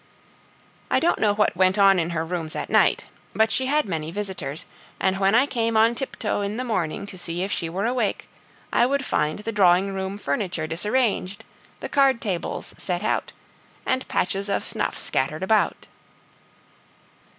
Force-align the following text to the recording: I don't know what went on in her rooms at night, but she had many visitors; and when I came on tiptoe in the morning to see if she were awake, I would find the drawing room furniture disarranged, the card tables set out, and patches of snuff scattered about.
I 0.89 0.99
don't 0.99 1.19
know 1.19 1.35
what 1.35 1.55
went 1.55 1.77
on 1.77 1.99
in 1.99 2.09
her 2.09 2.25
rooms 2.25 2.55
at 2.55 2.71
night, 2.71 3.05
but 3.35 3.51
she 3.51 3.67
had 3.67 3.85
many 3.85 4.09
visitors; 4.09 4.65
and 4.99 5.19
when 5.19 5.35
I 5.35 5.45
came 5.45 5.77
on 5.77 5.93
tiptoe 5.93 6.41
in 6.41 6.57
the 6.57 6.63
morning 6.63 7.05
to 7.05 7.19
see 7.19 7.43
if 7.43 7.51
she 7.51 7.69
were 7.69 7.85
awake, 7.85 8.27
I 8.73 8.87
would 8.87 9.05
find 9.05 9.37
the 9.37 9.51
drawing 9.51 9.93
room 9.93 10.17
furniture 10.17 10.65
disarranged, 10.65 11.43
the 11.81 11.87
card 11.87 12.19
tables 12.19 12.73
set 12.79 13.03
out, 13.03 13.31
and 13.85 14.07
patches 14.07 14.49
of 14.49 14.65
snuff 14.65 14.99
scattered 14.99 15.43
about. 15.43 15.85